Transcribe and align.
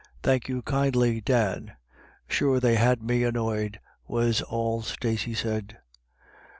"Thank 0.23 0.49
you 0.49 0.63
kindly, 0.63 1.21
Dan; 1.23 1.73
sure 2.27 2.59
they 2.59 2.73
had 2.73 3.03
me 3.03 3.23
annoyed," 3.23 3.79
was 4.07 4.41
all 4.41 4.81
Stacey 4.81 5.35
said. 5.35 5.77